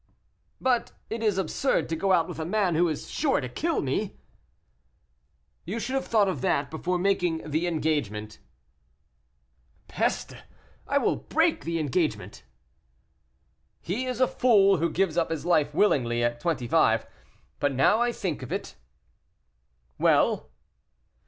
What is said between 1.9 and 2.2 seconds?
go